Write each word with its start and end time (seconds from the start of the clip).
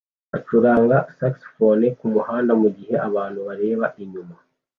acuranga 0.37 0.97
saxofone 1.17 1.85
kumuhanda 1.97 2.51
mugihe 2.61 2.95
abantu 3.07 3.39
bareba 3.47 3.85
inyuma 4.03 4.35